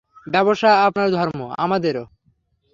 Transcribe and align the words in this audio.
ব্যবসা 0.27 0.71
আপনার 0.85 1.09
ধর্ম, 1.11 1.39
আমাদেরও। 1.57 2.05